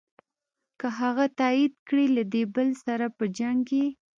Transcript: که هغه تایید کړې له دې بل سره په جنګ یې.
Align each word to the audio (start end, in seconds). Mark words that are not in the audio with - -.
که 0.79 0.87
هغه 0.99 1.25
تایید 1.39 1.73
کړې 1.87 2.05
له 2.15 2.23
دې 2.33 2.43
بل 2.55 2.69
سره 2.85 3.05
په 3.17 3.25
جنګ 3.37 3.61
یې. 3.79 3.87